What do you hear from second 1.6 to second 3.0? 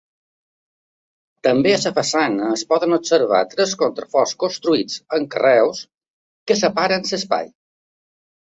a la façana es poden